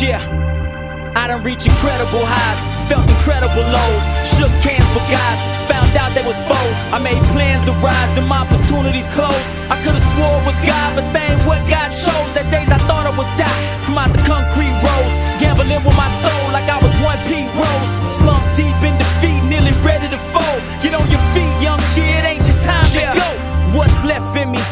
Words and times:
Yeah. 0.00 1.12
I 1.14 1.26
done 1.28 1.42
reached 1.42 1.66
incredible 1.68 2.24
highs, 2.24 2.60
felt 2.88 3.04
incredible 3.04 3.60
lows, 3.68 4.04
shook 4.32 4.48
hands 4.64 4.88
with 4.96 5.04
guys, 5.12 5.38
found 5.68 5.92
out 5.92 6.14
they 6.16 6.24
was 6.24 6.38
foes. 6.48 6.76
I 6.88 6.98
made 7.04 7.20
plans 7.36 7.60
to 7.68 7.72
rise, 7.84 8.08
then 8.16 8.24
my 8.24 8.40
opportunities 8.40 9.04
closed. 9.12 9.44
I 9.68 9.76
could've 9.84 10.00
swore 10.00 10.40
it 10.40 10.46
was 10.48 10.56
God, 10.64 10.96
but 10.96 11.04
they 11.12 11.36
ain't 11.36 11.44
what 11.44 11.60
God 11.68 11.92
chose. 11.92 12.32
That 12.32 12.48
days 12.48 12.72
I 12.72 12.80
thought 12.88 13.04
I 13.04 13.12
would 13.12 13.28
die 13.36 13.60
from 13.84 14.00
out 14.00 14.08
the 14.16 14.22
concrete 14.24 14.72
roads, 14.80 15.14
gambling 15.36 15.68
with 15.84 15.96
my 15.98 16.08
soul 16.24 16.44
like 16.56 16.64
I 16.72 16.80
was 16.80 16.96
one 17.04 17.20
Pete 17.28 17.50
Rose. 17.52 17.92
Slumped 18.16 18.56
deep 18.56 18.72
in 18.80 18.96
defeat, 18.96 19.44
nearly 19.52 19.76
ready 19.84 20.08
to 20.08 20.20
fold. 20.32 20.60
Get 20.80 20.96
on 20.96 21.04
your 21.12 21.20
feet, 21.36 21.52
young 21.60 21.82
kid, 21.92 22.24
ain't 22.24 22.46
your 22.48 22.56
time 22.64 22.88
Yeah. 22.96 23.12
to 23.12 23.20
go. 23.20 23.28
What's 23.76 24.00
left 24.08 24.32
in 24.40 24.48
me? 24.48 24.62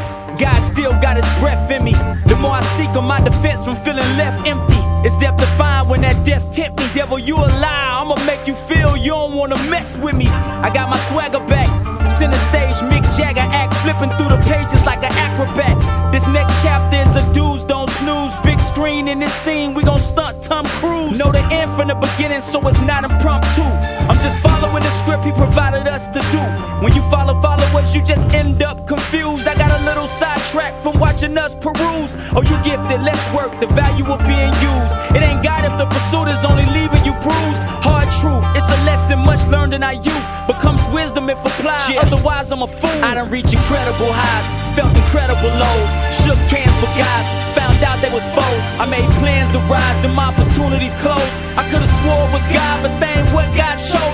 God 0.41 0.57
still 0.65 0.97
got 1.05 1.21
his 1.21 1.29
breath 1.43 1.69
in 1.69 1.85
me. 1.85 1.93
The 2.25 2.37
more 2.41 2.57
I 2.57 2.65
seek 2.79 2.97
on 2.97 3.05
my 3.05 3.21
defense 3.21 3.67
from 3.67 3.77
feeling 3.77 4.09
left 4.17 4.41
empty. 4.49 4.88
It's 5.05 5.17
death 5.19 5.37
defined 5.37 5.89
when 5.89 6.01
that 6.03 6.25
death 6.25 6.51
tempt 6.53 6.79
me. 6.79 6.87
Devil, 6.93 7.19
you 7.19 7.37
a 7.37 7.49
lie. 7.63 8.01
I'ma 8.01 8.17
make 8.27 8.47
you 8.47 8.55
feel 8.55 8.97
you 8.97 9.11
don't 9.11 9.35
wanna 9.35 9.57
mess 9.69 9.99
with 9.99 10.15
me. 10.15 10.29
I 10.29 10.71
got 10.73 10.89
my 10.89 10.99
swagger 10.99 11.41
back. 11.47 11.69
Center 12.11 12.39
stage, 12.39 12.77
Mick 12.91 13.05
Jagger 13.17 13.47
act, 13.53 13.75
flipping 13.85 14.11
through 14.17 14.31
the 14.31 14.41
pages 14.49 14.85
like 14.87 15.03
an 15.05 15.13
acrobat. 15.13 15.77
This 16.11 16.27
next 16.27 16.63
chapter 16.63 16.97
is 16.97 17.17
a 17.17 17.35
dudes 17.35 17.65
don't 17.65 17.91
snooze. 17.91 18.35
Big 18.39 18.61
screen 18.61 19.09
in 19.09 19.19
this 19.19 19.33
scene, 19.33 19.75
we 19.75 19.83
gon' 19.83 19.99
stunt 19.99 20.43
Tom 20.43 20.65
Cruise. 20.81 21.19
Know 21.19 21.31
the 21.31 21.45
end 21.53 21.71
from 21.73 21.89
the 21.89 21.95
beginning, 21.95 22.41
so 22.41 22.67
it's 22.67 22.81
not 22.81 23.05
impromptu. 23.05 23.63
I'm 24.09 24.19
just 24.21 24.39
following 24.39 24.83
the 24.83 24.91
script 24.91 25.25
he 25.25 25.33
provided 25.33 25.87
us 25.87 26.09
to 26.09 26.21
do. 26.33 26.41
When 26.83 26.95
you 26.95 27.03
follow 27.03 27.35
followers, 27.43 27.95
you 27.95 28.03
just 28.03 28.33
end 28.33 28.63
up 28.63 28.87
confused. 28.87 29.47
I 29.47 29.55
got 29.55 29.71
a 29.71 29.78
sidetracked 30.09 30.81
from 30.81 30.99
watching 30.99 31.37
us 31.37 31.55
peruse. 31.55 32.17
Oh, 32.35 32.43
you 32.43 32.57
gifted, 32.65 33.03
let's 33.05 33.23
work, 33.37 33.53
the 33.61 33.69
value 33.69 34.07
of 34.09 34.19
being 34.25 34.55
used. 34.65 34.97
It 35.15 35.23
ain't 35.23 35.45
God 35.45 35.69
if 35.69 35.77
the 35.77 35.87
pursuit 35.87 36.29
is 36.29 36.45
only 36.45 36.65
leaving 36.73 37.05
you 37.05 37.13
bruised. 37.21 37.63
Hard 37.85 38.09
truth, 38.21 38.45
it's 38.57 38.69
a 38.73 38.79
lesson 38.89 39.19
much 39.21 39.47
learned 39.47 39.75
in 39.75 39.83
our 39.83 39.95
youth. 39.95 40.27
Becomes 40.49 40.89
wisdom 40.89 41.29
if 41.29 41.39
applied, 41.45 41.99
otherwise 42.01 42.51
I'm 42.51 42.63
a 42.63 42.67
fool. 42.67 43.05
I 43.05 43.15
done 43.15 43.29
reached 43.31 43.53
incredible 43.53 44.09
highs, 44.09 44.49
felt 44.75 44.97
incredible 44.97 45.53
lows. 45.53 45.91
Shook 46.25 46.41
hands 46.49 46.73
with 46.81 46.93
guys, 46.97 47.27
found 47.53 47.77
out 47.85 48.01
they 48.01 48.09
was 48.09 48.25
foes. 48.33 48.65
I 48.81 48.89
made 48.89 49.09
plans 49.21 49.53
to 49.53 49.61
rise, 49.69 49.99
then 50.01 50.17
my 50.17 50.33
opportunities 50.33 50.95
closed. 51.05 51.37
I 51.61 51.69
could've 51.69 51.89
swore 52.01 52.25
it 52.25 52.33
was 52.33 52.47
God, 52.49 52.81
but 52.81 52.97
they 52.97 53.13
ain't 53.21 53.29
what 53.37 53.45
God 53.53 53.77
chose. 53.77 54.08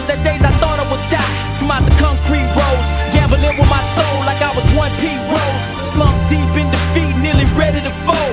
Nearly 8.02 8.23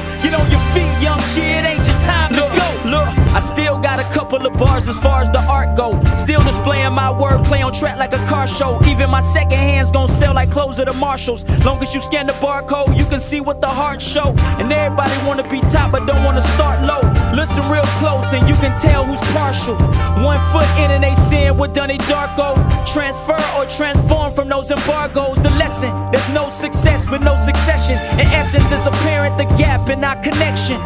bars 4.62 4.88
as 4.88 5.00
far 5.00 5.22
as 5.22 5.30
the 5.32 5.42
art 5.58 5.76
go. 5.76 5.90
Still 6.16 6.42
displaying 6.42 6.94
my 6.94 7.10
wordplay 7.22 7.66
on 7.66 7.74
track 7.74 7.98
like 7.98 8.14
a 8.14 8.24
car 8.28 8.48
show. 8.48 8.80
Even 8.86 9.10
my 9.10 9.20
second 9.20 9.58
hand's 9.58 9.92
gonna 9.92 10.08
sell 10.08 10.36
like 10.36 10.52
clothes 10.52 10.80
at 10.80 10.86
the 10.86 10.94
Marshalls. 10.94 11.44
Long 11.66 11.82
as 11.82 11.94
you 11.96 12.00
scan 12.00 12.28
the 12.28 12.34
barcode, 12.34 12.96
you 12.96 13.06
can 13.06 13.20
see 13.20 13.42
what 13.42 13.60
the 13.60 13.68
heart 13.68 14.02
show. 14.02 14.36
And 14.60 14.72
everybody 14.72 15.18
wanna 15.28 15.48
be 15.50 15.60
top 15.62 15.92
but 15.92 16.06
don't 16.06 16.24
wanna 16.24 16.46
start 16.56 16.78
low. 16.86 17.02
Listen 17.34 17.68
real 17.70 17.90
close 18.02 18.32
and 18.34 18.48
you 18.48 18.56
can 18.56 18.74
tell 18.80 19.04
who's 19.04 19.22
partial. 19.34 19.76
One 20.24 20.40
foot 20.52 20.70
in 20.78 20.92
and 20.92 21.04
they 21.04 21.16
seeing 21.16 21.58
done 21.74 21.90
they 21.90 21.98
darko. 22.14 22.50
Transfer 22.86 23.40
or 23.58 23.66
transform 23.66 24.32
from 24.34 24.48
those 24.50 24.70
embargoes. 24.72 25.38
The 25.42 25.50
lesson, 25.58 25.92
there's 26.12 26.30
no 26.30 26.50
success 26.50 27.10
with 27.10 27.22
no 27.22 27.36
succession. 27.36 27.96
In 28.20 28.28
essence, 28.40 28.72
it's 28.72 28.86
apparent 28.86 29.38
the 29.38 29.46
gap 29.56 29.90
in 29.90 30.04
our 30.04 30.22
connection. 30.22 30.80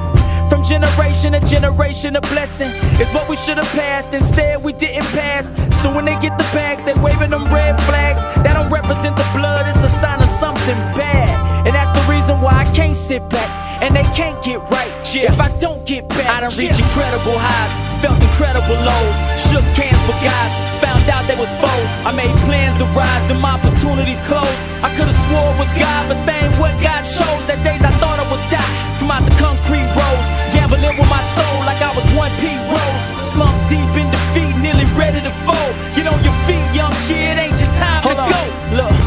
From 0.49 0.63
generation 0.63 1.33
to 1.33 1.39
generation, 1.39 2.15
a 2.15 2.21
blessing 2.21 2.69
is 2.99 3.09
what 3.11 3.27
we 3.29 3.35
should 3.35 3.57
have 3.57 3.71
passed. 3.73 4.13
Instead, 4.13 4.63
we 4.63 4.73
didn't 4.73 5.07
pass. 5.13 5.51
So 5.81 5.93
when 5.93 6.05
they 6.05 6.17
get 6.19 6.37
the 6.37 6.47
bags, 6.53 6.83
they 6.83 6.93
waving 6.93 7.31
them 7.31 7.45
red 7.53 7.79
flags. 7.83 8.23
That 8.43 8.53
don't 8.53 8.71
represent 8.71 9.15
the 9.17 9.27
blood, 9.33 9.67
it's 9.67 9.83
a 9.83 9.89
sign 9.89 10.19
of 10.19 10.29
something 10.29 10.77
bad. 10.93 11.33
And 11.65 11.73
that's 11.73 11.91
the 11.91 12.05
reason 12.11 12.41
why 12.41 12.53
I 12.53 12.65
can't 12.73 12.95
sit 12.95 13.27
back 13.29 13.49
and 13.81 13.95
they 13.95 14.05
can't 14.13 14.37
get 14.43 14.59
right. 14.69 14.91
If 15.15 15.39
I 15.39 15.49
don't 15.59 15.85
get 15.85 16.07
back, 16.09 16.27
I 16.29 16.41
done 16.41 16.51
reached 16.59 16.79
incredible 16.79 17.37
highs, 17.39 17.73
felt 18.03 18.21
incredible 18.21 18.75
lows. 18.75 19.17
Shook 19.49 19.65
hands 19.73 19.97
with 20.05 20.19
guys, 20.21 20.53
found 20.83 21.07
out 21.09 21.25
they 21.25 21.39
was 21.39 21.49
foes. 21.57 21.89
I 22.05 22.11
made 22.11 22.35
plans 22.45 22.75
to 22.77 22.85
rise, 22.93 23.23
then 23.27 23.41
my 23.41 23.57
opportunities 23.57 24.19
closed. 24.21 24.61
I 24.83 24.93
could've 24.97 25.15
swore 25.15 25.55
it 25.55 25.57
was 25.57 25.73
God, 25.73 26.09
but 26.11 26.19
they 26.27 26.45
ain't 26.45 26.55
what 26.59 26.75
God 26.83 27.03
chose. 27.03 27.47
That 27.47 27.63
days 27.63 27.81
I 27.81 27.91
thought 27.97 28.19
I 28.19 28.27
would 28.29 28.43
die 28.51 28.84
from 29.05 29.21
out 29.21 29.29
the 29.29 29.35
concrete 29.37 29.85
roads. 29.93 30.27
Gambling 30.49 30.97
with 30.97 31.09
my 31.09 31.21
soul 31.37 31.57
like 31.69 31.81
I 31.81 31.93
was 31.93 32.05
one 32.17 32.31
Pete 32.41 32.57
Rose. 32.73 33.05
Slumped 33.21 33.69
deep 33.69 33.91
in 33.93 34.09
defeat, 34.09 34.53
nearly 34.57 34.85
ready 34.97 35.21
to 35.21 35.31
fold. 35.45 35.73
Get 35.95 36.07
on 36.09 36.17
your 36.25 36.33
feet, 36.49 36.65
young 36.73 36.93
kid, 37.05 37.37
ain't 37.37 37.57
your 37.61 37.69
time 37.77 38.01
to 38.01 38.17
go. 38.17 38.41
Look, 38.73 38.97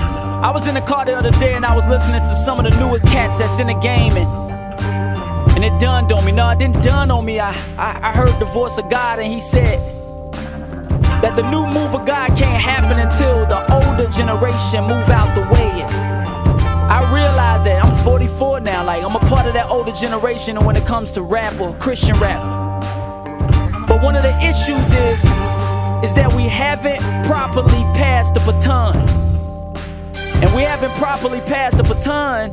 I 0.47 0.51
was 0.55 0.69
in 0.69 0.75
the 0.75 0.81
car 0.81 1.05
the 1.05 1.17
other 1.17 1.33
day 1.33 1.55
and 1.55 1.65
I 1.65 1.75
was 1.75 1.87
listening 1.89 2.21
to 2.21 2.35
some 2.47 2.59
of 2.61 2.71
the 2.71 2.79
newer 2.79 3.01
cats 3.11 3.39
that's 3.39 3.59
in 3.59 3.67
the 3.67 3.75
game 3.75 4.15
and 4.17 4.29
and 5.57 5.65
it 5.65 5.77
dawned 5.81 6.13
on 6.13 6.25
me. 6.25 6.31
No, 6.31 6.49
it 6.51 6.61
didn't 6.61 6.85
dawn 6.85 7.11
on 7.11 7.25
me. 7.25 7.41
I, 7.41 7.51
I, 7.77 7.99
I 8.01 8.13
heard 8.13 8.39
the 8.39 8.45
voice 8.45 8.79
of 8.79 8.89
God, 8.89 9.19
and 9.19 9.27
He 9.27 9.41
said 9.41 9.81
that 11.21 11.35
the 11.35 11.43
new 11.51 11.67
move 11.67 11.97
of 11.97 12.07
God 12.07 12.29
can't 12.39 12.63
happen 12.63 12.97
until 12.97 13.45
the 13.45 13.59
older 13.75 14.09
generation 14.13 14.85
move 14.85 15.09
out 15.11 15.35
the 15.35 15.43
way. 15.53 15.83
I 16.89 17.01
realized 17.13 17.65
that 17.67 17.85
I'm 17.85 17.95
44 18.05 18.61
now. 18.61 18.68
I'm 19.05 19.17
a 19.17 19.21
part 19.21 19.47
of 19.47 19.55
that 19.55 19.71
older 19.71 19.93
generation, 19.93 20.57
and 20.57 20.67
when 20.67 20.77
it 20.77 20.87
comes 20.87 21.11
to 21.13 21.23
rap 21.23 21.61
or 21.61 21.75
Christian 21.75 22.17
rap. 22.19 22.43
But 23.89 24.03
one 24.03 24.17
of 24.17 24.23
the 24.23 24.37
issues 24.39 24.93
is 24.93 25.25
is 26.05 26.15
that 26.15 26.33
we 26.35 26.45
haven't 26.45 27.01
properly 27.27 27.83
passed 27.99 28.35
the 28.35 28.41
baton. 28.41 28.97
And 30.41 30.55
we 30.55 30.63
haven't 30.63 30.93
properly 30.93 31.41
passed 31.41 31.77
the 31.77 31.83
baton 31.83 32.51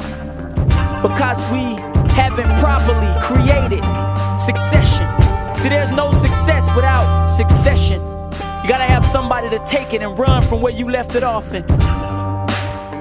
because 1.03 1.45
we 1.51 1.75
haven't 2.15 2.49
properly 2.59 3.13
created 3.21 3.83
succession. 4.39 5.05
See, 5.57 5.69
there's 5.69 5.91
no 5.91 6.11
success 6.11 6.73
without 6.75 7.27
succession. 7.27 8.01
You 8.63 8.69
gotta 8.69 8.85
have 8.85 9.05
somebody 9.05 9.49
to 9.49 9.59
take 9.65 9.93
it 9.93 10.01
and 10.01 10.17
run 10.17 10.41
from 10.41 10.61
where 10.61 10.73
you 10.73 10.89
left 10.89 11.13
it 11.13 11.23
off. 11.23 11.53
And 11.53 11.69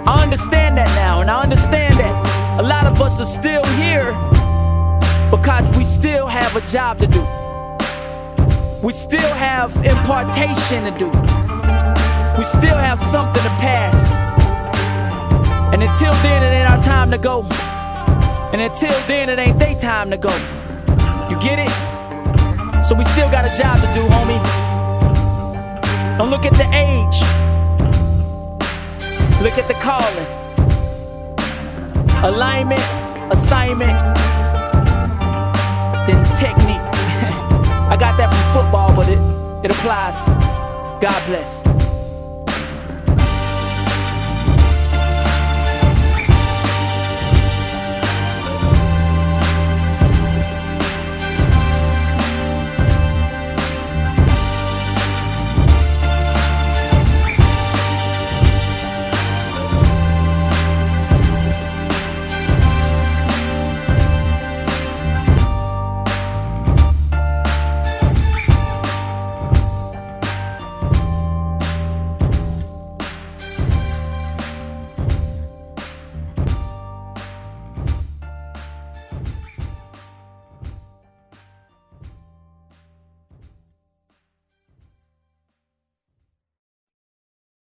I 0.07 0.23
understand 0.23 0.77
that 0.77 0.89
now, 0.95 1.23
and 1.23 1.31
I 1.31 1.43
understand 1.43 1.95
that 1.95 2.34
a 2.59 2.63
lot 2.63 2.87
of 2.87 3.01
us 3.03 3.21
are 3.21 3.25
still 3.25 3.65
here 3.75 4.13
because 5.31 5.77
we 5.77 5.85
still 5.85 6.27
have 6.29 6.55
a 6.55 6.61
job 6.61 6.99
to 6.99 7.07
do. 7.09 7.21
We 8.81 8.93
still 8.93 9.35
have 9.35 9.75
impartation 9.85 10.85
to 10.85 10.93
do. 10.97 11.07
We 12.39 12.45
still 12.45 12.77
have 12.77 13.01
something 13.01 13.43
to 13.43 13.49
pass. 13.59 14.15
And 15.73 15.83
until 15.83 16.13
then, 16.23 16.45
it 16.45 16.55
ain't 16.55 16.71
our 16.71 16.81
time 16.81 17.11
to 17.11 17.19
go. 17.19 17.43
And 18.53 18.63
until 18.63 18.97
then, 19.09 19.29
it 19.29 19.41
ain't 19.41 19.59
they 19.59 19.75
time 19.75 20.11
to 20.11 20.17
go. 20.17 20.31
You 21.29 21.37
get 21.41 21.59
it? 21.59 22.85
So 22.85 22.95
we 22.95 23.03
still 23.03 23.29
got 23.31 23.45
a 23.45 23.59
job 23.59 23.79
to 23.81 23.87
do, 23.95 24.07
homie. 24.15 24.39
Don't 26.19 26.31
look 26.31 26.47
at 26.47 26.55
the 26.55 26.69
age. 26.73 27.21
Look 29.43 29.59
at 29.59 29.67
the 29.67 29.75
calling. 29.75 30.44
Alignment, 32.25 32.81
assignment, 33.31 33.93
then 36.07 36.25
technique. 36.35 36.81
I 37.93 37.97
got 38.01 38.17
that 38.17 38.31
from 38.31 38.63
football, 38.63 38.97
but 38.97 39.11
it, 39.11 39.19
it 39.63 39.71
applies. 39.71 40.25
God 41.03 41.27
bless. 41.27 41.74